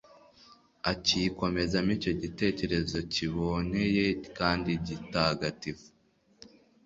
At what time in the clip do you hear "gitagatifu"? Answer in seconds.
4.87-5.87